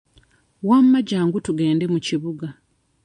[0.67, 2.47] Wamma jjangu tugende mu kibuga.